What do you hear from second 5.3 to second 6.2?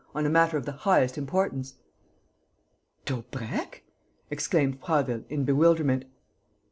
bewilderment.